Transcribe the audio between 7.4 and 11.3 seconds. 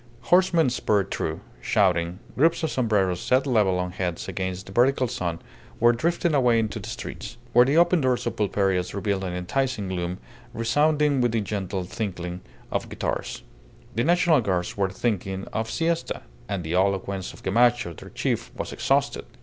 where the open doors of pulperias revealed an enticing gloom resounding